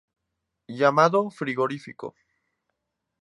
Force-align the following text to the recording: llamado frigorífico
llamado 0.67 1.29
frigorífico 1.29 2.15